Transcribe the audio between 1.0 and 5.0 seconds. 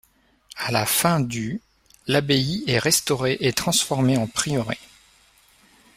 du l'abbaye est restaurée et transformée en prieuré.